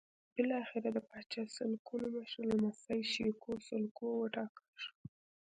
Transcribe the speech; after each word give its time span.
بالاخره 0.35 0.89
د 0.93 0.97
پاچا 1.09 1.43
سلوکو 1.55 1.93
مشر 2.13 2.43
لمسی 2.49 3.01
شېکو 3.11 3.51
سلوکو 3.67 4.05
وټاکل 4.21 4.69
شو. 4.83 4.95